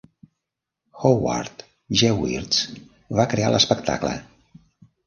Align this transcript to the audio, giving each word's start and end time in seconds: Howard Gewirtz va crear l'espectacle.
Howard 1.03 1.61
Gewirtz 2.01 2.65
va 3.21 3.31
crear 3.37 3.55
l'espectacle. 3.57 4.21